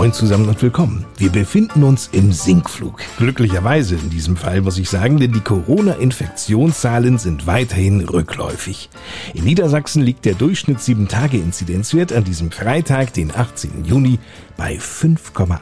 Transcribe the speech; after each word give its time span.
Moin 0.00 0.14
zusammen 0.14 0.48
und 0.48 0.62
willkommen. 0.62 1.04
Wir 1.18 1.28
befinden 1.28 1.82
uns 1.82 2.08
im 2.12 2.32
Sinkflug. 2.32 3.02
Glücklicherweise 3.18 3.96
in 3.96 4.08
diesem 4.08 4.34
Fall 4.34 4.62
muss 4.62 4.78
ich 4.78 4.88
sagen, 4.88 5.20
denn 5.20 5.30
die 5.30 5.42
Corona-Infektionszahlen 5.42 7.18
sind 7.18 7.46
weiterhin 7.46 8.00
rückläufig. 8.00 8.88
In 9.34 9.44
Niedersachsen 9.44 10.00
liegt 10.02 10.24
der 10.24 10.32
Durchschnitt 10.32 10.78
7-Tage-Inzidenzwert 10.78 12.14
an 12.14 12.24
diesem 12.24 12.50
Freitag, 12.50 13.12
den 13.12 13.30
18. 13.30 13.84
Juni, 13.84 14.18
bei 14.56 14.78
5,8. 14.78 15.58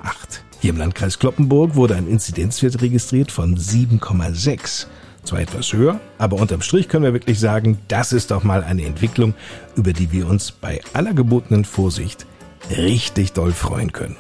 Hier 0.60 0.70
im 0.70 0.76
Landkreis 0.76 1.18
Kloppenburg 1.18 1.74
wurde 1.74 1.96
ein 1.96 2.06
Inzidenzwert 2.06 2.80
registriert 2.80 3.32
von 3.32 3.56
7,6 3.58 4.86
zwar 5.24 5.40
etwas 5.40 5.72
höher, 5.72 5.98
aber 6.16 6.36
unterm 6.36 6.62
Strich 6.62 6.88
können 6.88 7.02
wir 7.02 7.12
wirklich 7.12 7.40
sagen, 7.40 7.78
das 7.88 8.12
ist 8.12 8.30
doch 8.30 8.44
mal 8.44 8.62
eine 8.62 8.84
Entwicklung, 8.84 9.34
über 9.74 9.92
die 9.92 10.12
wir 10.12 10.28
uns 10.28 10.52
bei 10.52 10.80
aller 10.92 11.12
gebotenen 11.12 11.64
Vorsicht 11.64 12.24
richtig 12.70 13.32
doll 13.32 13.52
freuen 13.52 13.92
können. 13.92 14.16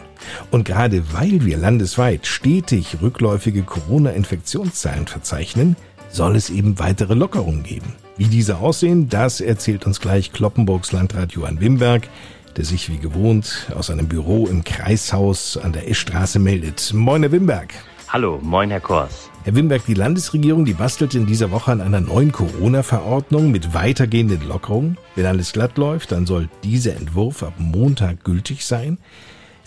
Und 0.50 0.64
gerade 0.64 1.12
weil 1.12 1.44
wir 1.44 1.56
landesweit 1.56 2.26
stetig 2.26 2.98
rückläufige 3.02 3.62
Corona-Infektionszahlen 3.62 5.06
verzeichnen, 5.06 5.76
soll 6.10 6.36
es 6.36 6.50
eben 6.50 6.78
weitere 6.78 7.14
Lockerungen 7.14 7.62
geben. 7.62 7.92
Wie 8.16 8.26
diese 8.26 8.58
aussehen, 8.58 9.08
das 9.08 9.40
erzählt 9.40 9.86
uns 9.86 10.00
gleich 10.00 10.32
Kloppenburgs 10.32 10.92
Landrat 10.92 11.32
Johann 11.32 11.60
Wimberg, 11.60 12.08
der 12.56 12.64
sich 12.64 12.90
wie 12.90 12.98
gewohnt 12.98 13.68
aus 13.76 13.90
einem 13.90 14.08
Büro 14.08 14.46
im 14.46 14.64
Kreishaus 14.64 15.56
an 15.56 15.72
der 15.72 15.88
Eschstraße 15.88 16.38
meldet. 16.38 16.92
Moin, 16.92 17.22
Herr 17.22 17.32
Wimberg. 17.32 17.74
Hallo, 18.08 18.40
moin, 18.42 18.70
Herr 18.70 18.80
Kors. 18.80 19.30
Herr 19.44 19.54
Wimberg, 19.54 19.86
die 19.86 19.94
Landesregierung, 19.94 20.64
die 20.64 20.74
bastelt 20.74 21.14
in 21.14 21.26
dieser 21.26 21.50
Woche 21.50 21.72
an 21.72 21.80
einer 21.80 22.00
neuen 22.00 22.32
Corona-Verordnung 22.32 23.50
mit 23.50 23.74
weitergehenden 23.74 24.48
Lockerungen. 24.48 24.96
Wenn 25.14 25.26
alles 25.26 25.52
glatt 25.52 25.78
läuft, 25.78 26.12
dann 26.12 26.26
soll 26.26 26.48
dieser 26.64 26.96
Entwurf 26.96 27.42
ab 27.42 27.54
Montag 27.58 28.24
gültig 28.24 28.64
sein. 28.64 28.98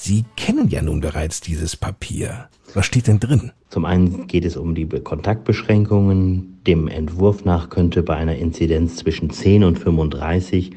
Sie 0.04 0.26
kennen 0.36 0.68
ja 0.70 0.82
nun 0.82 1.00
bereits 1.00 1.42
dieses 1.42 1.76
Papier. 1.76 2.50
Was 2.74 2.88
steht 2.88 3.06
denn 3.06 3.20
drin? 3.20 3.52
Zum 3.70 3.86
einen 3.86 4.26
geht 4.26 4.46
es 4.46 4.58
um 4.58 4.74
die 4.74 4.88
Kontaktbeschränkungen. 4.88 6.60
Dem 6.66 6.88
Entwurf 6.88 7.46
nach 7.46 7.70
könnte 7.70 8.02
bei 8.02 8.16
einer 8.16 8.36
Inzidenz 8.36 8.96
zwischen 8.96 9.30
10 9.30 9.64
und 9.64 9.78
35 9.78 10.72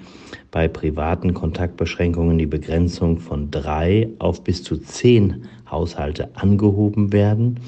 bei 0.51 0.69
privaten 0.69 1.33
Kontaktbeschränkungen 1.33 2.37
die 2.37 2.45
Begrenzung 2.45 3.19
von 3.19 3.51
drei 3.51 4.11
auf 4.19 4.45
bis 4.45 4.63
zu 4.63 4.77
zehn 4.77 5.47
Haushalte 5.71 6.37
angehoben 6.37 7.15
werden. 7.15 7.61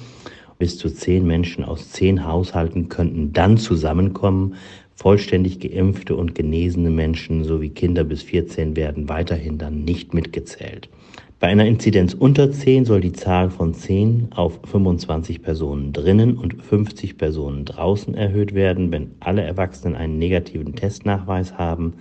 Bis 0.59 0.77
zu 0.77 0.91
zehn 0.91 1.27
Menschen 1.27 1.65
aus 1.65 1.91
zehn 1.91 2.27
Haushalten 2.27 2.91
könnten 2.91 3.33
dann 3.33 3.57
zusammenkommen. 3.57 4.57
Vollständig 4.95 5.61
geimpfte 5.61 6.17
und 6.17 6.35
genesene 6.35 6.91
Menschen 6.91 7.45
sowie 7.45 7.71
Kinder 7.71 8.05
bis 8.05 8.23
14 8.23 8.77
werden 8.77 9.09
weiterhin 9.09 9.57
dann 9.57 9.85
nicht 9.85 10.13
mitgezählt. 10.13 10.91
Bei 11.39 11.49
einer 11.49 11.67
Inzidenz 11.67 12.15
unter 12.15 12.51
10 12.51 12.87
soll 12.87 13.03
die 13.03 13.13
Zahl 13.13 13.51
von 13.51 13.75
10 13.75 14.29
auf 14.35 14.59
25 14.65 15.43
Personen 15.43 15.93
drinnen 15.93 16.39
und 16.39 16.63
50 16.65 17.19
Personen 17.19 17.67
draußen 17.67 18.15
erhöht 18.15 18.55
werden. 18.55 18.91
Wenn 18.91 19.11
alle 19.21 19.43
Erwachsenen 19.43 19.97
einen 19.97 20.19
negativen 20.19 20.75
Testnachweis 20.75 21.59
haben, 21.59 21.93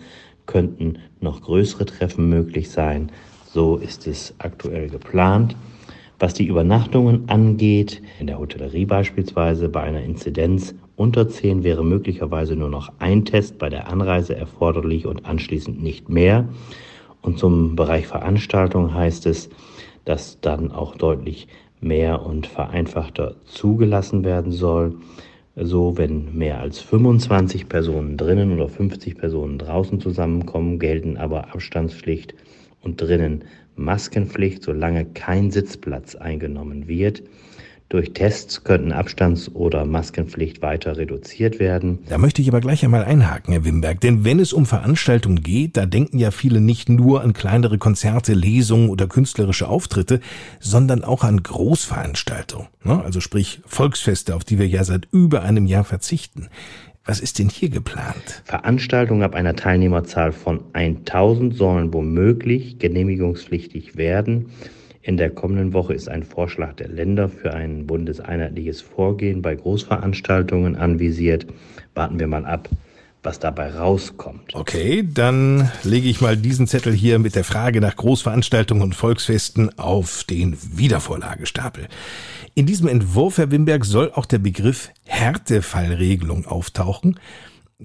könnten 0.46 1.00
noch 1.20 1.42
größere 1.42 1.86
Treffen 1.86 2.30
möglich 2.30 2.70
sein. 2.70 3.12
So 3.52 3.76
ist 3.76 4.08
es 4.08 4.34
aktuell 4.38 4.90
geplant. 4.90 5.58
Was 6.18 6.34
die 6.34 6.48
Übernachtungen 6.48 7.28
angeht, 7.28 8.02
in 8.22 8.28
der 8.28 8.40
Hotellerie 8.40 8.86
beispielsweise, 8.86 9.68
bei 9.68 9.82
einer 9.82 10.02
Inzidenz 10.02 10.74
unter 10.96 11.28
10 11.28 11.66
wäre 11.66 11.84
möglicherweise 11.84 12.56
nur 12.56 12.70
noch 12.70 12.94
ein 13.00 13.26
Test 13.26 13.58
bei 13.58 13.68
der 13.68 13.90
Anreise 13.90 14.34
erforderlich 14.34 15.06
und 15.06 15.26
anschließend 15.26 15.84
nicht 15.84 16.08
mehr. 16.08 16.48
Und 17.26 17.40
zum 17.40 17.76
Bereich 17.76 18.06
Veranstaltung 18.06 18.94
heißt 18.94 19.26
es, 19.26 19.50
dass 20.06 20.40
dann 20.42 20.72
auch 20.72 20.96
deutlich 20.96 21.48
mehr 21.82 22.24
und 22.24 22.46
vereinfachter 22.46 23.36
zugelassen 23.46 24.24
werden 24.24 24.52
soll. 24.52 24.98
So, 25.56 25.98
wenn 25.98 26.38
mehr 26.38 26.60
als 26.60 26.82
25 26.82 27.68
Personen 27.68 28.16
drinnen 28.16 28.54
oder 28.54 28.70
50 28.70 29.18
Personen 29.18 29.58
draußen 29.58 30.00
zusammenkommen, 30.00 30.78
gelten 30.78 31.18
aber 31.18 31.52
Abstandspflicht 31.52 32.36
und 32.84 33.02
drinnen 33.02 33.46
Maskenpflicht, 33.76 34.62
solange 34.62 35.06
kein 35.06 35.50
Sitzplatz 35.50 36.14
eingenommen 36.14 36.88
wird. 36.88 37.24
Durch 37.90 38.14
Tests 38.14 38.64
könnten 38.64 38.92
Abstands- 38.92 39.54
oder 39.54 39.86
Maskenpflicht 39.86 40.64
weiter 40.64 40.98
reduziert 40.98 41.60
werden. 41.60 42.00
Da 42.10 42.18
möchte 42.18 42.42
ich 42.42 42.48
aber 42.48 42.60
gleich 42.60 42.84
einmal 42.84 43.06
einhaken, 43.06 43.54
Herr 43.54 43.64
Wimberg, 43.64 44.02
denn 44.02 44.26
wenn 44.26 44.40
es 44.40 44.54
um 44.54 44.66
Veranstaltungen 44.66 45.44
geht, 45.44 45.78
da 45.78 45.86
denken 45.86 46.18
ja 46.18 46.32
viele 46.32 46.62
nicht 46.62 46.90
nur 46.90 47.22
an 47.22 47.34
kleinere 47.34 47.78
Konzerte, 47.78 48.34
Lesungen 48.34 48.90
oder 48.90 49.06
künstlerische 49.08 49.68
Auftritte, 49.68 50.20
sondern 50.60 51.04
auch 51.04 51.24
an 51.24 51.44
Großveranstaltungen, 51.44 52.68
ne? 52.84 53.04
also 53.04 53.20
sprich 53.20 53.62
Volksfeste, 53.68 54.36
auf 54.36 54.44
die 54.44 54.58
wir 54.58 54.68
ja 54.68 54.84
seit 54.84 55.08
über 55.12 55.44
einem 55.44 55.68
Jahr 55.68 55.84
verzichten. 55.84 56.50
Was 57.08 57.20
ist 57.20 57.38
denn 57.38 57.50
hier 57.50 57.70
geplant? 57.70 58.42
Veranstaltungen 58.46 59.22
ab 59.22 59.36
einer 59.36 59.56
Teilnehmerzahl 59.56 60.32
von 60.32 60.62
1000 60.74 61.56
sollen 61.56 61.94
womöglich 61.94 62.80
genehmigungspflichtig 62.80 63.96
werden. 63.96 64.48
In 65.06 65.18
der 65.18 65.30
kommenden 65.30 65.74
Woche 65.74 65.94
ist 65.94 66.10
ein 66.10 66.24
Vorschlag 66.24 66.74
der 66.78 66.88
Länder 66.88 67.30
für 67.30 67.54
ein 67.54 67.86
bundeseinheitliches 67.86 68.82
Vorgehen 68.82 69.44
bei 69.44 69.54
Großveranstaltungen 69.54 70.76
anvisiert. 70.76 71.46
Warten 71.94 72.20
wir 72.20 72.26
mal 72.26 72.44
ab, 72.48 72.70
was 73.22 73.38
dabei 73.38 73.70
rauskommt. 73.70 74.56
Okay, 74.56 75.08
dann 75.08 75.70
lege 75.84 76.10
ich 76.10 76.22
mal 76.22 76.36
diesen 76.36 76.66
Zettel 76.66 76.92
hier 76.92 77.20
mit 77.20 77.36
der 77.36 77.44
Frage 77.44 77.82
nach 77.82 77.96
Großveranstaltungen 77.96 78.82
und 78.82 78.96
Volksfesten 78.96 79.78
auf 79.78 80.24
den 80.24 80.58
Wiedervorlagestapel. 80.76 81.88
In 82.56 82.66
diesem 82.66 82.88
Entwurf, 82.88 83.38
Herr 83.38 83.52
Wimberg, 83.52 83.86
soll 83.86 84.12
auch 84.12 84.26
der 84.26 84.40
Begriff 84.40 84.90
Härtefallregelung 85.06 86.48
auftauchen. 86.48 87.20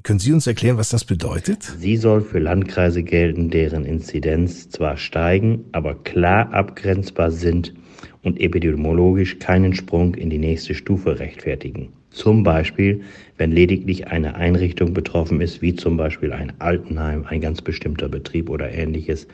Können 0.05 0.21
Sie 0.21 0.33
uns 0.33 0.47
erklären, 0.47 0.77
was 0.77 0.91
das 0.91 1.05
bedeutet? 1.05 1.65
Sie 1.65 1.97
soll 1.97 2.21
für 2.21 2.39
Landkreise 2.39 3.03
gelten, 3.03 3.51
deren 3.51 3.85
Inzidenz 3.85 4.71
zwar 4.71 4.97
steigen, 4.97 5.65
aber 5.73 5.97
klar 5.97 6.53
abgrenzbar 6.55 7.33
sind 7.33 7.75
und 8.23 8.41
epidemiologisch 8.41 9.41
keinen 9.41 9.75
Sprung 9.75 10.15
in 10.15 10.31
die 10.31 10.39
nächste 10.39 10.77
Stufe 10.77 11.19
rechtfertigen. 11.19 11.89
Zum 12.11 12.45
Beispiel, 12.45 13.01
wenn 13.37 13.51
lediglich 13.51 14.07
eine 14.07 14.37
Einrichtung 14.37 14.95
betroffen 14.95 15.41
ist, 15.41 15.61
wie 15.61 15.75
zum 15.75 15.97
Beispiel 15.97 16.33
ein 16.33 16.53
Altenheim, 16.61 17.25
ein 17.27 17.41
ganz 17.41 17.61
bestimmter 17.61 18.09
Betrieb 18.09 18.49
oder 18.49 18.71
ähnliches, 18.71 19.27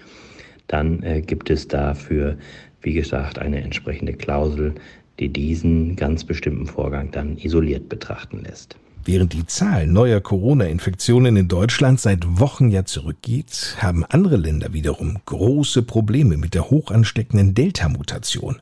dann 0.68 1.02
äh, 1.02 1.20
gibt 1.20 1.50
es 1.50 1.68
dafür, 1.68 2.38
wie 2.80 2.94
gesagt, 2.94 3.38
eine 3.38 3.60
entsprechende 3.60 4.14
Klausel, 4.14 4.74
die 5.20 5.28
diesen 5.28 5.96
ganz 5.96 6.24
bestimmten 6.24 6.66
Vorgang 6.66 7.10
dann 7.10 7.36
isoliert 7.36 7.90
betrachten 7.90 8.42
lässt. 8.42 8.76
Während 9.06 9.34
die 9.34 9.46
Zahl 9.46 9.86
neuer 9.86 10.20
Corona-Infektionen 10.20 11.36
in 11.36 11.46
Deutschland 11.46 12.00
seit 12.00 12.40
Wochen 12.40 12.70
ja 12.70 12.84
zurückgeht, 12.84 13.76
haben 13.78 14.04
andere 14.04 14.34
Länder 14.34 14.72
wiederum 14.72 15.18
große 15.26 15.84
Probleme 15.84 16.36
mit 16.36 16.54
der 16.54 16.70
hochansteckenden 16.70 17.54
Delta-Mutation. 17.54 18.60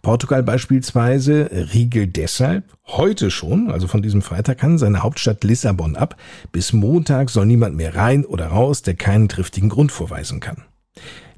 Portugal 0.00 0.44
beispielsweise 0.44 1.50
riegelt 1.74 2.14
deshalb 2.14 2.72
heute 2.86 3.32
schon, 3.32 3.68
also 3.68 3.88
von 3.88 4.00
diesem 4.00 4.22
Freitag 4.22 4.62
an, 4.62 4.78
seine 4.78 5.02
Hauptstadt 5.02 5.42
Lissabon 5.42 5.96
ab. 5.96 6.18
Bis 6.52 6.72
Montag 6.72 7.28
soll 7.28 7.46
niemand 7.46 7.74
mehr 7.74 7.96
rein 7.96 8.24
oder 8.24 8.46
raus, 8.46 8.82
der 8.82 8.94
keinen 8.94 9.28
triftigen 9.28 9.70
Grund 9.70 9.90
vorweisen 9.90 10.38
kann. 10.38 10.62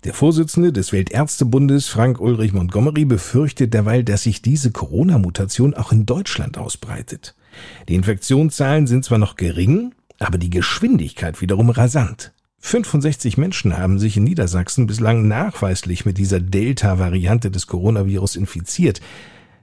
Der 0.05 0.13
Vorsitzende 0.13 0.75
des 0.75 0.93
Weltärztebundes, 0.93 1.89
Frank 1.89 2.21
Ulrich 2.21 2.53
Montgomery, 2.53 3.07
befürchtet 3.07 3.73
derweil, 3.73 4.05
dass 4.05 4.25
sich 4.25 4.43
diese 4.43 4.73
Corona-Mutation 4.73 5.73
auch 5.73 5.91
in 5.91 6.05
Deutschland 6.05 6.59
ausbreitet. 6.59 7.35
Die 7.89 7.95
Infektionszahlen 7.95 8.87
sind 8.87 9.05
zwar 9.05 9.19
noch 9.19 9.37
gering, 9.37 9.95
aber 10.19 10.39
die 10.39 10.51
Geschwindigkeit 10.51 11.41
wiederum 11.41 11.71
rasant. 11.71 12.33
65 12.61 13.37
Menschen 13.37 13.79
haben 13.79 13.99
sich 13.99 14.17
in 14.17 14.25
Niedersachsen 14.25 14.87
bislang 14.87 15.29
nachweislich 15.29 16.05
mit 16.05 16.19
dieser 16.19 16.41
Delta-Variante 16.41 17.51
des 17.51 17.67
Coronavirus 17.67 18.37
infiziert. 18.37 19.01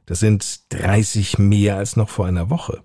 Das 0.06 0.19
sind 0.19 0.62
30 0.69 1.38
mehr 1.38 1.78
als 1.78 1.95
noch 1.95 2.10
vor 2.10 2.25
einer 2.25 2.50
Woche. 2.50 2.84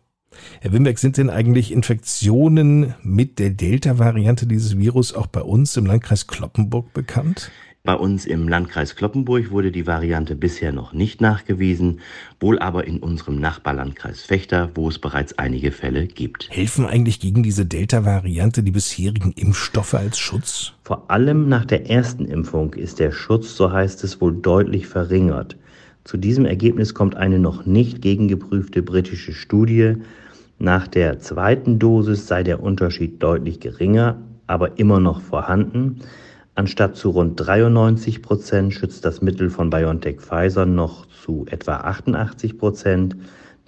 Herr 0.60 0.72
Wimberg, 0.72 0.98
sind 0.98 1.16
denn 1.16 1.30
eigentlich 1.30 1.72
Infektionen 1.72 2.94
mit 3.02 3.38
der 3.38 3.50
Delta-Variante 3.50 4.46
dieses 4.46 4.78
Virus 4.78 5.12
auch 5.12 5.26
bei 5.26 5.42
uns 5.42 5.76
im 5.76 5.86
Landkreis 5.86 6.26
Kloppenburg 6.26 6.92
bekannt? 6.92 7.50
Bei 7.84 7.94
uns 7.94 8.26
im 8.26 8.48
Landkreis 8.48 8.96
Kloppenburg 8.96 9.50
wurde 9.50 9.72
die 9.72 9.86
Variante 9.86 10.34
bisher 10.34 10.72
noch 10.72 10.92
nicht 10.92 11.20
nachgewiesen, 11.20 12.00
wohl 12.40 12.58
aber 12.58 12.86
in 12.86 12.98
unserem 12.98 13.40
Nachbarlandkreis 13.40 14.22
Fechter, 14.22 14.70
wo 14.74 14.88
es 14.88 14.98
bereits 14.98 15.38
einige 15.38 15.72
Fälle 15.72 16.06
gibt. 16.06 16.50
Helfen 16.50 16.84
eigentlich 16.84 17.20
gegen 17.20 17.42
diese 17.42 17.64
Delta-Variante 17.64 18.62
die 18.62 18.72
bisherigen 18.72 19.32
Impfstoffe 19.32 19.94
als 19.94 20.18
Schutz? 20.18 20.72
Vor 20.82 21.10
allem 21.10 21.48
nach 21.48 21.64
der 21.64 21.88
ersten 21.88 22.26
Impfung 22.26 22.74
ist 22.74 22.98
der 22.98 23.12
Schutz, 23.12 23.56
so 23.56 23.72
heißt 23.72 24.04
es, 24.04 24.20
wohl 24.20 24.36
deutlich 24.36 24.86
verringert. 24.86 25.56
Zu 26.04 26.16
diesem 26.16 26.46
Ergebnis 26.46 26.94
kommt 26.94 27.16
eine 27.16 27.38
noch 27.38 27.64
nicht 27.64 28.02
gegengeprüfte 28.02 28.82
britische 28.82 29.32
Studie. 29.32 29.94
Nach 30.58 30.88
der 30.88 31.20
zweiten 31.20 31.78
Dosis 31.78 32.26
sei 32.26 32.42
der 32.42 32.62
Unterschied 32.62 33.22
deutlich 33.22 33.60
geringer, 33.60 34.20
aber 34.46 34.78
immer 34.78 35.00
noch 35.00 35.20
vorhanden. 35.20 36.00
Anstatt 36.58 36.96
zu 36.96 37.10
rund 37.10 37.36
93 37.36 38.20
Prozent 38.20 38.74
schützt 38.74 39.04
das 39.04 39.22
Mittel 39.22 39.48
von 39.48 39.70
BioNTech 39.70 40.20
Pfizer 40.20 40.66
noch 40.66 41.06
zu 41.06 41.46
etwa 41.48 41.76
88 41.76 42.58
Prozent. 42.58 43.14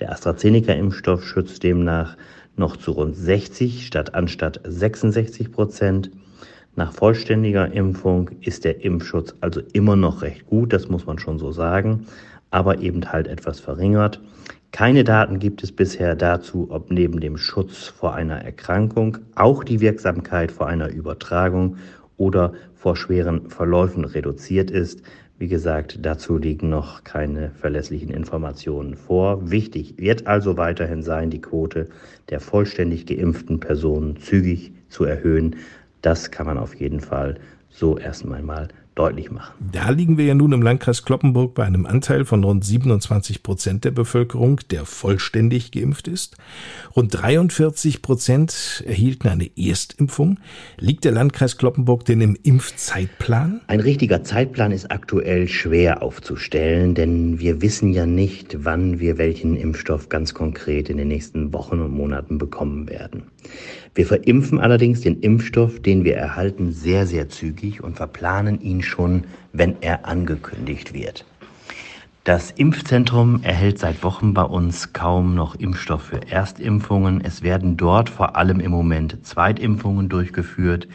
Der 0.00 0.10
AstraZeneca-Impfstoff 0.10 1.22
schützt 1.22 1.62
demnach 1.62 2.16
noch 2.56 2.76
zu 2.76 2.90
rund 2.90 3.14
60 3.14 3.86
statt 3.86 4.16
anstatt 4.16 4.60
66 4.64 5.52
Prozent. 5.52 6.10
Nach 6.74 6.92
vollständiger 6.92 7.72
Impfung 7.72 8.28
ist 8.40 8.64
der 8.64 8.84
Impfschutz 8.84 9.36
also 9.40 9.60
immer 9.72 9.94
noch 9.94 10.22
recht 10.22 10.46
gut, 10.46 10.72
das 10.72 10.88
muss 10.88 11.06
man 11.06 11.20
schon 11.20 11.38
so 11.38 11.52
sagen, 11.52 12.06
aber 12.50 12.80
eben 12.80 13.12
halt 13.12 13.28
etwas 13.28 13.60
verringert. 13.60 14.20
Keine 14.72 15.04
Daten 15.04 15.38
gibt 15.38 15.62
es 15.62 15.70
bisher 15.70 16.16
dazu, 16.16 16.66
ob 16.70 16.90
neben 16.90 17.20
dem 17.20 17.36
Schutz 17.36 17.86
vor 17.86 18.14
einer 18.14 18.44
Erkrankung 18.44 19.18
auch 19.36 19.62
die 19.62 19.80
Wirksamkeit 19.80 20.50
vor 20.50 20.66
einer 20.66 20.88
Übertragung 20.90 21.76
oder 22.20 22.52
vor 22.74 22.96
schweren 22.96 23.48
Verläufen 23.48 24.04
reduziert 24.04 24.70
ist. 24.70 25.02
Wie 25.38 25.48
gesagt, 25.48 26.00
dazu 26.02 26.36
liegen 26.36 26.68
noch 26.68 27.02
keine 27.02 27.50
verlässlichen 27.52 28.10
Informationen 28.10 28.94
vor. 28.94 29.50
Wichtig 29.50 29.94
wird 29.96 30.26
also 30.26 30.58
weiterhin 30.58 31.02
sein, 31.02 31.30
die 31.30 31.40
Quote 31.40 31.88
der 32.28 32.40
vollständig 32.40 33.06
geimpften 33.06 33.58
Personen 33.58 34.18
zügig 34.18 34.72
zu 34.90 35.04
erhöhen. 35.04 35.56
Das 36.02 36.30
kann 36.30 36.44
man 36.44 36.58
auf 36.58 36.74
jeden 36.74 37.00
Fall 37.00 37.36
so 37.70 37.96
erstmal 37.96 38.42
mal 38.42 38.68
deutlich 39.00 39.30
machen. 39.30 39.54
Da 39.72 39.88
liegen 39.88 40.18
wir 40.18 40.26
ja 40.26 40.34
nun 40.34 40.52
im 40.52 40.60
Landkreis 40.60 41.04
Kloppenburg 41.06 41.54
bei 41.54 41.64
einem 41.64 41.86
Anteil 41.86 42.26
von 42.26 42.44
rund 42.44 42.64
27 42.64 43.42
Prozent 43.42 43.84
der 43.84 43.92
Bevölkerung, 43.92 44.60
der 44.70 44.84
vollständig 44.84 45.72
geimpft 45.72 46.06
ist. 46.06 46.36
Rund 46.94 47.14
43 47.14 48.02
Prozent 48.02 48.84
erhielten 48.86 49.28
eine 49.28 49.50
Erstimpfung. 49.56 50.38
Liegt 50.76 51.06
der 51.06 51.12
Landkreis 51.12 51.56
Kloppenburg 51.56 52.04
denn 52.04 52.20
im 52.20 52.36
Impfzeitplan? 52.42 53.62
Ein 53.68 53.80
richtiger 53.80 54.22
Zeitplan 54.22 54.70
ist 54.70 54.90
aktuell 54.90 55.48
schwer 55.48 56.02
aufzustellen, 56.02 56.94
denn 56.94 57.40
wir 57.40 57.62
wissen 57.62 57.94
ja 57.94 58.04
nicht, 58.04 58.64
wann 58.66 59.00
wir 59.00 59.16
welchen 59.16 59.56
Impfstoff 59.56 60.10
ganz 60.10 60.34
konkret 60.34 60.90
in 60.90 60.98
den 60.98 61.08
nächsten 61.08 61.54
Wochen 61.54 61.80
und 61.80 61.92
Monaten 61.92 62.36
bekommen 62.36 62.90
werden. 62.90 63.22
Wir 64.00 64.06
verimpfen 64.06 64.58
allerdings 64.58 65.02
den 65.02 65.20
Impfstoff, 65.20 65.82
den 65.82 66.04
wir 66.04 66.16
erhalten, 66.16 66.72
sehr, 66.72 67.06
sehr 67.06 67.28
zügig 67.28 67.84
und 67.84 67.98
verplanen 67.98 68.58
ihn 68.62 68.82
schon, 68.82 69.24
wenn 69.52 69.76
er 69.82 70.06
angekündigt 70.06 70.94
wird. 70.94 71.26
Das 72.24 72.50
Impfzentrum 72.50 73.42
erhält 73.42 73.78
seit 73.78 74.02
Wochen 74.02 74.32
bei 74.32 74.44
uns 74.44 74.94
kaum 74.94 75.34
noch 75.34 75.54
Impfstoff 75.54 76.00
für 76.00 76.26
Erstimpfungen. 76.30 77.20
Es 77.22 77.42
werden 77.42 77.76
dort 77.76 78.08
vor 78.08 78.36
allem 78.36 78.60
im 78.60 78.70
Moment 78.70 79.18
Zweitimpfungen 79.26 80.08
durchgeführt. 80.08 80.88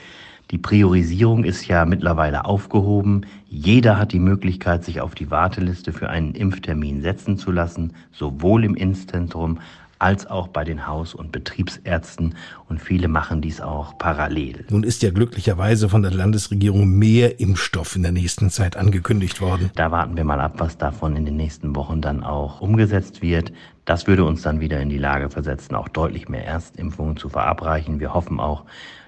Die 0.49 0.57
Priorisierung 0.57 1.43
ist 1.43 1.67
ja 1.67 1.85
mittlerweile 1.85 2.45
aufgehoben. 2.45 3.27
Jeder 3.47 3.99
hat 3.99 4.13
die 4.13 4.19
Möglichkeit, 4.19 4.83
sich 4.83 4.99
auf 5.01 5.13
die 5.13 5.29
Warteliste 5.29 5.93
für 5.93 6.09
einen 6.09 6.33
Impftermin 6.33 7.03
setzen 7.03 7.37
zu 7.37 7.51
lassen, 7.51 7.93
sowohl 8.11 8.63
im 8.63 8.73
Impfzentrum 8.73 9.59
als 10.05 10.27
auch 10.27 10.49
bei 10.49 10.63
den 10.63 10.85
Haus- 10.85 11.15
und 11.15 11.31
Betriebsärzten 11.31 12.35
und 12.69 12.79
viele 12.79 13.07
machen 13.07 13.41
dies 13.41 13.59
auch 13.59 13.97
parallel. 13.97 14.63
Nun 14.69 14.83
ist 14.83 15.01
ja 15.01 15.09
glücklicherweise 15.09 15.89
von 15.89 16.03
der 16.03 16.11
Landesregierung 16.11 16.87
mehr 16.87 17.39
Impfstoff 17.39 17.95
in 17.95 18.03
der 18.03 18.11
nächsten 18.11 18.51
Zeit 18.51 18.77
angekündigt 18.77 19.41
worden. 19.41 19.71
Da 19.73 19.89
warten 19.89 20.15
wir 20.15 20.23
mal 20.23 20.39
ab, 20.39 20.53
was 20.57 20.77
davon 20.77 21.15
in 21.15 21.25
den 21.25 21.37
nächsten 21.37 21.75
Wochen 21.75 22.01
dann 22.01 22.23
auch 22.23 22.61
umgesetzt 22.61 23.23
wird. 23.23 23.51
Das 23.85 24.05
würde 24.05 24.25
uns 24.25 24.43
dann 24.43 24.59
wieder 24.59 24.79
in 24.79 24.89
die 24.89 24.99
Lage 24.99 25.31
versetzen, 25.31 25.73
auch 25.73 25.87
deutlich 25.87 26.29
mehr 26.29 26.45
Erstimpfungen 26.45 27.17
zu 27.17 27.27
verabreichen. 27.27 27.99
Wir 27.99 28.13
hoffen 28.13 28.39
auch, 28.39 28.65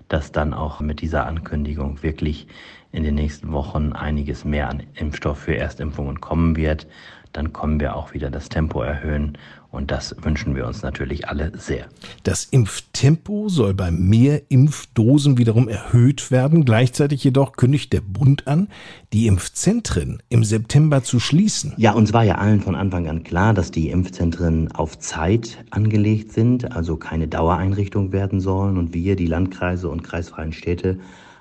dass 0.07 0.31
dann 0.31 0.55
auch 0.55 0.79
mit 0.79 1.01
dieser 1.01 1.27
Ankündigung 1.27 2.01
wirklich 2.01 2.47
in 2.91 3.03
den 3.03 3.15
nächsten 3.15 3.51
Wochen 3.51 3.93
einiges 3.93 4.45
mehr 4.45 4.69
an 4.69 4.83
Impfstoff 4.95 5.39
für 5.39 5.57
Erstimpfungen 5.57 6.21
kommen 6.21 6.55
wird. 6.55 6.87
Dann 7.33 7.53
kommen 7.53 7.79
wir 7.79 7.95
auch 7.95 8.13
wieder 8.13 8.31
das 8.31 8.49
Tempo 8.49 8.81
erhöhen 8.81 9.37
und 9.69 9.91
das 9.91 10.15
wünschen 10.21 10.55
wir 10.55 10.65
uns 10.65 10.81
natürlich 10.81 11.27
alle 11.27 11.51
sehr. 11.57 11.85
Das 12.23 12.45
Impftempo 12.45 13.49
soll 13.49 13.73
bei 13.73 13.91
mehr 13.91 14.49
Impfdosen 14.49 15.37
wiederum 15.37 15.67
erhöht 15.67 16.31
werden. 16.31 16.65
Gleichzeitig 16.65 17.23
jedoch 17.23 17.53
kündigt 17.53 17.91
der 17.93 18.01
Bund 18.01 18.47
an, 18.47 18.69
die 19.13 19.27
Impfzentren 19.27 20.23
im 20.29 20.43
September 20.43 21.03
zu 21.03 21.19
schließen. 21.19 21.73
Ja, 21.77 21.91
uns 21.91 22.13
war 22.13 22.23
ja 22.23 22.35
allen 22.35 22.61
von 22.61 22.75
Anfang 22.75 23.07
an 23.07 23.23
klar, 23.23 23.53
dass 23.53 23.69
die 23.69 23.89
Impfzentren 23.89 24.71
auf 24.71 24.97
Zeit 24.97 25.63
angelegt 25.69 26.31
sind, 26.31 26.71
also 26.71 26.95
keine 26.95 27.27
Dauereinrichtung 27.27 28.11
werden 28.13 28.39
sollen. 28.39 28.77
Und 28.77 28.93
wir, 28.93 29.15
die 29.15 29.27
Landkreise 29.27 29.89
und 29.89 30.03
kreisfreien 30.03 30.53
Städte, 30.53 30.97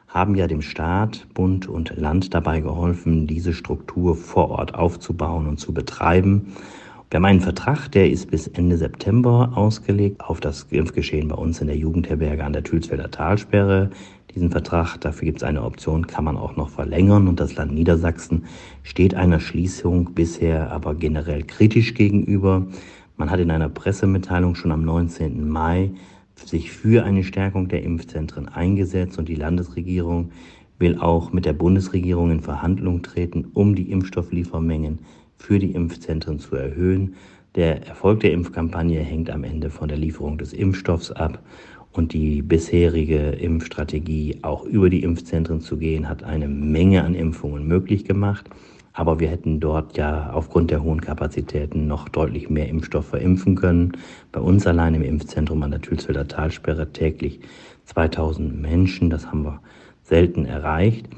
haben 0.08 0.34
ja 0.34 0.46
dem 0.46 0.62
Staat, 0.62 1.26
Bund 1.34 1.68
und 1.68 1.96
Land 1.96 2.32
dabei 2.34 2.60
geholfen, 2.60 3.26
diese 3.26 3.52
Struktur 3.52 4.16
vor 4.16 4.50
Ort 4.50 4.74
aufzubauen 4.74 5.46
und 5.46 5.58
zu 5.58 5.72
betreiben. 5.74 6.54
Wir 7.10 7.18
haben 7.18 7.24
einen 7.24 7.40
Vertrag, 7.40 7.88
der 7.92 8.10
ist 8.10 8.30
bis 8.30 8.48
Ende 8.48 8.76
September 8.76 9.52
ausgelegt 9.54 10.20
auf 10.20 10.40
das 10.40 10.66
Impfgeschehen 10.70 11.28
bei 11.28 11.36
uns 11.36 11.60
in 11.60 11.68
der 11.68 11.76
Jugendherberge 11.76 12.44
an 12.44 12.52
der 12.52 12.64
Thülsfelder 12.64 13.10
Talsperre. 13.10 13.90
Diesen 14.34 14.50
Vertrag, 14.50 14.98
dafür 14.98 15.26
gibt 15.26 15.38
es 15.38 15.44
eine 15.44 15.62
Option, 15.62 16.06
kann 16.06 16.24
man 16.24 16.36
auch 16.36 16.56
noch 16.56 16.68
verlängern 16.68 17.28
und 17.28 17.38
das 17.38 17.54
Land 17.54 17.72
Niedersachsen 17.72 18.44
steht 18.82 19.14
einer 19.14 19.38
Schließung 19.38 20.14
bisher 20.14 20.72
aber 20.72 20.94
generell 20.94 21.44
kritisch 21.44 21.94
gegenüber. 21.94 22.66
Man 23.16 23.30
hat 23.30 23.40
in 23.40 23.50
einer 23.50 23.68
Pressemitteilung 23.68 24.56
schon 24.56 24.72
am 24.72 24.82
19. 24.82 25.48
Mai 25.48 25.90
sich 26.44 26.70
für 26.70 27.04
eine 27.04 27.24
Stärkung 27.24 27.68
der 27.68 27.82
Impfzentren 27.82 28.48
eingesetzt 28.48 29.18
und 29.18 29.28
die 29.28 29.34
Landesregierung 29.34 30.30
will 30.78 30.98
auch 30.98 31.32
mit 31.32 31.46
der 31.46 31.54
Bundesregierung 31.54 32.30
in 32.30 32.42
Verhandlungen 32.42 33.02
treten, 33.02 33.46
um 33.54 33.74
die 33.74 33.90
Impfstoffliefermengen 33.90 34.98
für 35.38 35.58
die 35.58 35.72
Impfzentren 35.72 36.38
zu 36.38 36.56
erhöhen. 36.56 37.14
Der 37.54 37.86
Erfolg 37.86 38.20
der 38.20 38.32
Impfkampagne 38.32 39.00
hängt 39.00 39.30
am 39.30 39.44
Ende 39.44 39.70
von 39.70 39.88
der 39.88 39.96
Lieferung 39.96 40.36
des 40.36 40.52
Impfstoffs 40.52 41.10
ab. 41.10 41.42
Und 41.92 42.12
die 42.12 42.42
bisherige 42.42 43.30
Impfstrategie, 43.30 44.40
auch 44.42 44.64
über 44.64 44.90
die 44.90 45.02
Impfzentren 45.02 45.62
zu 45.62 45.78
gehen, 45.78 46.10
hat 46.10 46.24
eine 46.24 46.46
Menge 46.46 47.02
an 47.02 47.14
Impfungen 47.14 47.66
möglich 47.66 48.04
gemacht. 48.04 48.50
Aber 48.96 49.20
wir 49.20 49.28
hätten 49.28 49.60
dort 49.60 49.98
ja 49.98 50.30
aufgrund 50.32 50.70
der 50.70 50.82
hohen 50.82 51.02
Kapazitäten 51.02 51.86
noch 51.86 52.08
deutlich 52.08 52.48
mehr 52.48 52.66
Impfstoff 52.66 53.08
verimpfen 53.08 53.54
können. 53.54 53.92
Bei 54.32 54.40
uns 54.40 54.66
allein 54.66 54.94
im 54.94 55.02
Impfzentrum 55.02 55.62
an 55.62 55.70
der 55.70 55.82
Thülsfelder 55.82 56.26
Talsperre 56.26 56.90
täglich 56.90 57.40
2000 57.84 58.58
Menschen. 58.58 59.10
Das 59.10 59.26
haben 59.26 59.44
wir 59.44 59.60
selten 60.02 60.46
erreicht 60.46 61.08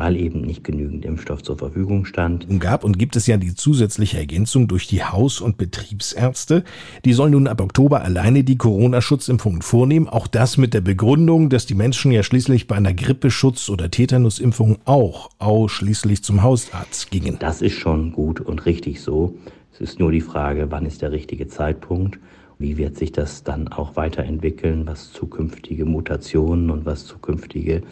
weil 0.00 0.16
eben 0.16 0.40
nicht 0.40 0.64
genügend 0.64 1.04
Impfstoff 1.04 1.42
zur 1.42 1.58
Verfügung 1.58 2.06
stand. 2.06 2.48
Nun 2.48 2.58
gab 2.58 2.84
und 2.84 2.98
gibt 2.98 3.16
es 3.16 3.26
ja 3.26 3.36
die 3.36 3.54
zusätzliche 3.54 4.16
Ergänzung 4.16 4.66
durch 4.66 4.86
die 4.86 5.04
Haus- 5.04 5.42
und 5.42 5.58
Betriebsärzte. 5.58 6.64
Die 7.04 7.12
sollen 7.12 7.32
nun 7.32 7.46
ab 7.46 7.60
Oktober 7.60 8.00
alleine 8.00 8.42
die 8.42 8.56
Corona-Schutzimpfungen 8.56 9.60
vornehmen. 9.60 10.08
Auch 10.08 10.26
das 10.26 10.56
mit 10.56 10.72
der 10.72 10.80
Begründung, 10.80 11.50
dass 11.50 11.66
die 11.66 11.74
Menschen 11.74 12.12
ja 12.12 12.22
schließlich 12.22 12.66
bei 12.66 12.76
einer 12.76 12.94
Grippeschutz- 12.94 13.68
oder 13.68 13.90
Tetanusimpfung 13.90 14.78
auch 14.86 15.28
ausschließlich 15.38 16.24
zum 16.24 16.42
Hausarzt 16.42 17.10
gingen. 17.10 17.36
Das 17.38 17.60
ist 17.60 17.74
schon 17.74 18.12
gut 18.12 18.40
und 18.40 18.64
richtig 18.64 19.02
so. 19.02 19.34
Es 19.74 19.82
ist 19.82 19.98
nur 19.98 20.12
die 20.12 20.22
Frage, 20.22 20.70
wann 20.70 20.86
ist 20.86 21.02
der 21.02 21.12
richtige 21.12 21.46
Zeitpunkt? 21.46 22.18
Wie 22.58 22.78
wird 22.78 22.96
sich 22.96 23.12
das 23.12 23.44
dann 23.44 23.68
auch 23.68 23.96
weiterentwickeln, 23.96 24.86
was 24.86 25.12
zukünftige 25.12 25.84
Mutationen 25.84 26.70
und 26.70 26.86
was 26.86 27.04
zukünftige 27.04 27.82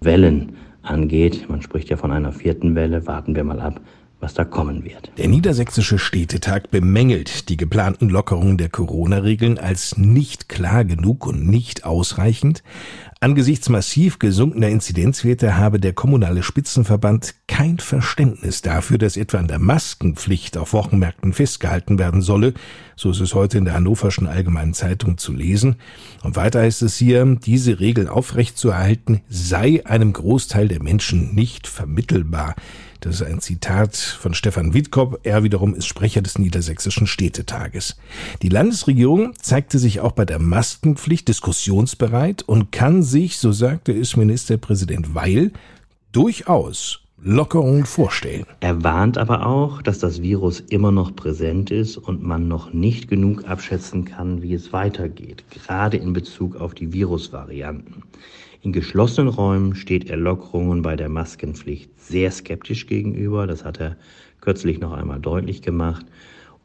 Wellen 0.00 0.56
angeht. 0.84 1.48
Man 1.48 1.62
spricht 1.62 1.90
ja 1.90 1.96
von 1.96 2.12
einer 2.12 2.32
vierten 2.32 2.74
Welle. 2.74 3.06
Warten 3.06 3.34
wir 3.34 3.44
mal 3.44 3.60
ab, 3.60 3.80
was 4.24 4.32
da 4.32 4.44
kommen 4.44 4.84
wird. 4.84 5.10
Der 5.18 5.28
Niedersächsische 5.28 5.98
Städtetag 5.98 6.70
bemängelt 6.70 7.50
die 7.50 7.58
geplanten 7.58 8.08
Lockerungen 8.08 8.56
der 8.56 8.70
Corona-Regeln 8.70 9.58
als 9.58 9.98
nicht 9.98 10.48
klar 10.48 10.84
genug 10.84 11.26
und 11.26 11.46
nicht 11.46 11.84
ausreichend. 11.84 12.62
Angesichts 13.20 13.68
massiv 13.68 14.18
gesunkener 14.18 14.68
Inzidenzwerte 14.68 15.56
habe 15.58 15.78
der 15.78 15.92
kommunale 15.92 16.42
Spitzenverband 16.42 17.34
kein 17.48 17.78
Verständnis 17.78 18.62
dafür, 18.62 18.96
dass 18.96 19.16
etwa 19.16 19.38
an 19.38 19.48
der 19.48 19.58
Maskenpflicht 19.58 20.56
auf 20.56 20.72
Wochenmärkten 20.72 21.34
festgehalten 21.34 21.98
werden 21.98 22.22
solle. 22.22 22.54
So 22.96 23.10
ist 23.10 23.20
es 23.20 23.34
heute 23.34 23.58
in 23.58 23.66
der 23.66 23.74
Hannoverschen 23.74 24.26
Allgemeinen 24.26 24.74
Zeitung 24.74 25.18
zu 25.18 25.32
lesen. 25.32 25.76
Und 26.22 26.36
weiter 26.36 26.60
heißt 26.60 26.82
es 26.82 26.96
hier, 26.96 27.24
diese 27.24 27.78
Regel 27.80 28.08
aufrechtzuerhalten 28.08 29.20
sei 29.28 29.84
einem 29.84 30.14
Großteil 30.14 30.68
der 30.68 30.82
Menschen 30.82 31.34
nicht 31.34 31.66
vermittelbar. 31.66 32.54
Das 33.04 33.16
ist 33.16 33.22
ein 33.22 33.40
Zitat 33.40 34.13
von 34.14 34.34
Stefan 34.34 34.74
Wittkop. 34.74 35.20
Er 35.22 35.42
wiederum 35.42 35.74
ist 35.74 35.86
Sprecher 35.86 36.22
des 36.22 36.38
Niedersächsischen 36.38 37.06
Städtetages. 37.06 37.96
Die 38.42 38.48
Landesregierung 38.48 39.34
zeigte 39.40 39.78
sich 39.78 40.00
auch 40.00 40.12
bei 40.12 40.24
der 40.24 40.38
Maskenpflicht 40.38 41.28
diskussionsbereit 41.28 42.42
und 42.42 42.72
kann 42.72 43.02
sich, 43.02 43.38
so 43.38 43.52
sagte 43.52 43.92
es 43.92 44.16
Ministerpräsident 44.16 45.14
Weil, 45.14 45.52
durchaus 46.12 47.03
Lockerungen 47.26 47.86
vorstellen. 47.86 48.44
Er 48.60 48.84
warnt 48.84 49.16
aber 49.16 49.46
auch, 49.46 49.80
dass 49.80 49.98
das 49.98 50.20
Virus 50.20 50.60
immer 50.60 50.92
noch 50.92 51.16
präsent 51.16 51.70
ist 51.70 51.96
und 51.96 52.22
man 52.22 52.48
noch 52.48 52.74
nicht 52.74 53.08
genug 53.08 53.48
abschätzen 53.48 54.04
kann, 54.04 54.42
wie 54.42 54.52
es 54.52 54.74
weitergeht, 54.74 55.42
gerade 55.48 55.96
in 55.96 56.12
Bezug 56.12 56.54
auf 56.56 56.74
die 56.74 56.92
Virusvarianten. 56.92 58.02
In 58.60 58.72
geschlossenen 58.72 59.28
Räumen 59.28 59.74
steht 59.74 60.10
er 60.10 60.18
Lockerungen 60.18 60.82
bei 60.82 60.96
der 60.96 61.08
Maskenpflicht 61.08 61.98
sehr 61.98 62.30
skeptisch 62.30 62.86
gegenüber. 62.86 63.46
Das 63.46 63.64
hat 63.64 63.80
er 63.80 63.96
kürzlich 64.42 64.78
noch 64.78 64.92
einmal 64.92 65.18
deutlich 65.18 65.62
gemacht. 65.62 66.04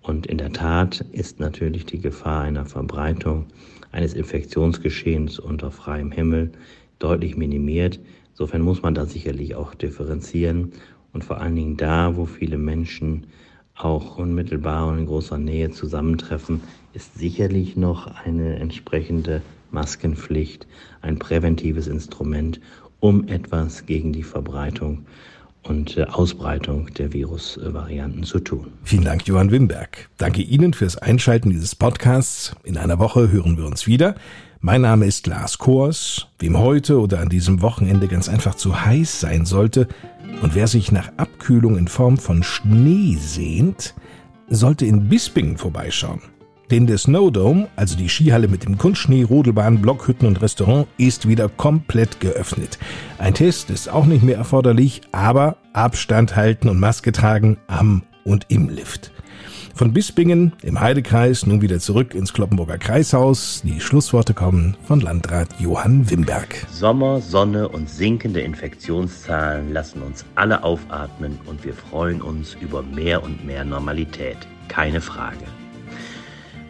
Und 0.02 0.28
in 0.28 0.40
der 0.40 0.52
Tat 0.52 1.06
ist 1.14 1.40
natürlich 1.40 1.86
die 1.86 2.02
Gefahr 2.02 2.42
einer 2.42 2.66
Verbreitung 2.66 3.46
eines 3.94 4.14
Infektionsgeschehens 4.14 5.40
unter 5.40 5.72
freiem 5.72 6.12
Himmel 6.12 6.52
deutlich 7.00 7.38
minimiert. 7.38 7.98
Insofern 8.40 8.62
muss 8.62 8.82
man 8.82 8.96
da 8.96 9.06
sicherlich 9.06 9.56
auch 9.56 9.76
differenzieren 9.76 10.72
und 11.12 11.26
vor 11.26 11.42
allen 11.42 11.58
Dingen 11.58 11.76
da, 11.76 12.16
wo 12.16 12.26
viele 12.26 12.58
Menschen 12.58 13.26
auch 13.76 14.18
unmittelbar 14.18 14.88
und 14.88 15.00
in 15.00 15.08
großer 15.08 15.38
Nähe 15.38 15.72
zusammentreffen, 15.72 16.62
ist 16.94 17.20
sicherlich 17.20 17.76
noch 17.76 18.08
eine 18.24 18.56
entsprechende 18.56 19.42
Maskenpflicht 19.72 20.68
ein 21.02 21.20
präventives 21.20 21.88
Instrument, 21.88 22.62
um 23.02 23.28
etwas 23.28 23.86
gegen 23.86 24.14
die 24.14 24.24
Verbreitung 24.24 25.06
und 25.64 25.98
äh, 25.98 26.04
Ausbreitung 26.06 26.94
der 26.94 27.12
Virusvarianten 27.12 28.24
zu 28.24 28.40
tun. 28.40 28.72
Vielen 28.86 29.04
Dank, 29.04 29.28
Johann 29.28 29.52
Wimberg. 29.52 30.10
Danke 30.16 30.44
Ihnen 30.44 30.74
fürs 30.74 30.98
Einschalten 30.98 31.50
dieses 31.50 31.76
Podcasts. 31.76 32.56
In 32.64 32.78
einer 32.78 33.00
Woche 33.00 33.34
hören 33.34 33.58
wir 33.58 33.66
uns 33.66 33.86
wieder. 33.86 34.16
Mein 34.62 34.82
Name 34.82 35.06
ist 35.06 35.26
Lars 35.26 35.58
Kors. 35.58 36.28
Wem 36.38 36.58
heute 36.60 37.00
oder 37.00 37.22
an 37.22 37.30
diesem 37.30 37.62
Wochenende 37.62 38.10
ganz 38.10 38.28
einfach 38.28 38.56
zu 38.56 38.84
heiß 38.84 39.22
sein 39.22 39.46
sollte 39.46 39.88
und 40.42 40.54
wer 40.54 40.68
sich 40.68 40.92
nach 40.92 41.14
Abkühlung 41.16 41.78
in 41.78 41.88
Form 41.88 42.18
von 42.18 42.44
Schnee 42.44 43.16
sehnt, 43.16 43.96
sollte 44.50 44.86
in 44.86 45.08
Bispingen 45.08 45.58
vorbeischauen. 45.58 46.22
Denn 46.72 46.88
der 46.88 46.98
Snowdome, 46.98 47.70
also 47.78 47.96
die 47.96 48.10
Skihalle 48.10 48.50
mit 48.50 48.66
dem 48.66 48.78
Kunstschnee, 48.78 49.24
Rodelbahn, 49.24 49.82
Blockhütten 49.82 50.28
und 50.28 50.42
Restaurant, 50.42 50.88
ist 50.98 51.26
wieder 51.26 51.48
komplett 51.48 52.20
geöffnet. 52.20 52.80
Ein 53.18 53.36
Test 53.36 53.70
ist 53.70 53.88
auch 53.88 54.06
nicht 54.06 54.24
mehr 54.24 54.36
erforderlich, 54.36 55.00
aber 55.14 55.56
Abstand 55.72 56.36
halten 56.36 56.68
und 56.68 56.82
Maske 56.82 57.14
tragen 57.14 57.58
am 57.68 58.04
und 58.26 58.48
im 58.50 58.68
Lift. 58.68 59.14
Von 59.80 59.94
Bispingen 59.94 60.52
im 60.62 60.82
Heidekreis 60.82 61.46
nun 61.46 61.62
wieder 61.62 61.80
zurück 61.80 62.14
ins 62.14 62.34
Kloppenburger 62.34 62.78
Kreishaus. 62.78 63.62
Die 63.64 63.80
Schlussworte 63.80 64.34
kommen 64.34 64.76
von 64.84 65.00
Landrat 65.00 65.48
Johann 65.58 66.12
Wimberg. 66.12 66.66
Sommer, 66.70 67.22
Sonne 67.22 67.70
und 67.70 67.90
sinkende 67.90 68.42
Infektionszahlen 68.42 69.72
lassen 69.72 70.02
uns 70.02 70.26
alle 70.36 70.66
aufatmen 70.66 71.40
und 71.46 71.64
wir 71.64 71.74
freuen 71.74 72.22
uns 72.22 72.58
über 72.60 72.84
mehr 72.84 73.24
und 73.24 73.46
mehr 73.46 73.64
Normalität. 73.64 74.36
Keine 74.68 75.00
Frage. 75.00 75.46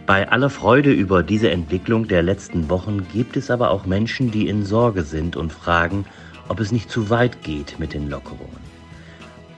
Bei 0.06 0.30
aller 0.30 0.51
Freude 0.51 0.92
über 0.92 1.24
diese 1.24 1.50
Entwicklung 1.50 2.08
der 2.08 2.22
letzten 2.22 2.70
Wochen 2.70 3.08
gibt 3.12 3.38
es 3.38 3.50
aber 3.50 3.72
auch 3.72 3.88
Menschen, 3.88 4.30
die 4.30 4.48
in 4.48 4.66
Sorge 4.66 5.01
sind 5.01 5.36
und 5.36 5.51
fragen, 5.51 6.06
ob 6.48 6.60
es 6.60 6.72
nicht 6.72 6.92
zu 6.92 7.10
weit 7.10 7.42
geht 7.42 7.80
mit 7.80 7.96
den 7.96 8.08
Lockerungen. 8.08 8.59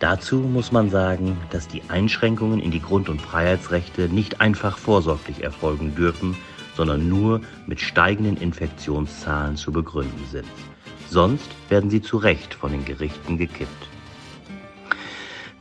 Dazu 0.02 0.38
muss 0.38 0.72
man 0.72 0.90
sagen, 0.90 1.38
dass 1.52 1.68
die 1.68 1.84
Einschränkungen 1.88 2.60
in 2.60 2.72
die 2.72 2.82
Grund- 2.82 3.08
und 3.08 3.22
Freiheitsrechte 3.22 4.10
nicht 4.10 4.42
einfach 4.42 4.80
vorsorglich 4.80 5.44
erfolgen 5.44 5.94
dürfen, 5.94 6.36
sondern 6.76 7.08
nur 7.08 7.42
mit 7.68 7.82
steigenden 7.82 8.36
Infektionszahlen 8.36 9.58
zu 9.58 9.72
begründen 9.72 10.26
sind. 10.32 10.48
Sonst 11.08 11.48
werden 11.70 11.92
sie 11.92 12.02
zu 12.02 12.18
Recht 12.18 12.56
von 12.56 12.72
den 12.72 12.84
Gerichten 12.84 13.38
gekippt. 13.38 13.90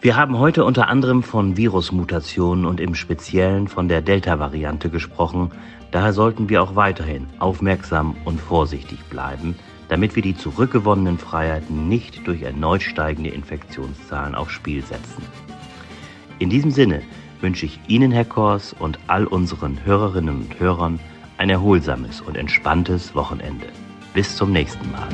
Wir 0.01 0.17
haben 0.17 0.39
heute 0.39 0.65
unter 0.65 0.89
anderem 0.89 1.23
von 1.23 1.59
Virusmutationen 1.59 2.65
und 2.65 2.81
im 2.81 2.95
Speziellen 2.95 3.69
von 3.69 3.89
der 3.89 4.01
Delta-Variante 4.01 4.89
gesprochen. 4.89 5.51
Daher 5.91 6.15
sollten 6.15 6.49
wir 6.49 6.63
auch 6.63 6.77
weiterhin 6.77 7.27
aufmerksam 7.41 8.17
und 8.25 8.41
vorsichtig 8.41 9.05
bleiben, 9.11 9.55
damit 9.91 10.15
wir 10.15 10.23
die 10.23 10.37
zurückgewonnenen 10.37 11.19
Freiheiten 11.19 11.89
nicht 11.89 12.27
durch 12.27 12.43
erneut 12.43 12.83
steigende 12.83 13.31
Infektionszahlen 13.31 14.37
aufs 14.37 14.53
Spiel 14.53 14.83
setzen. 14.85 15.25
In 16.39 16.49
diesem 16.49 16.71
Sinne 16.71 17.03
wünsche 17.41 17.67
ich 17.67 17.81
Ihnen, 17.89 18.13
Herr 18.13 18.25
Kors, 18.25 18.73
und 18.79 18.99
all 19.09 19.27
unseren 19.27 19.85
Hörerinnen 19.85 20.37
und 20.37 20.61
Hörern 20.61 21.01
ein 21.39 21.51
erholsames 21.51 22.21
und 22.21 22.37
entspanntes 22.37 23.15
Wochenende. 23.17 23.67
Bis 24.15 24.37
zum 24.37 24.53
nächsten 24.53 24.91
Mal. 24.93 25.09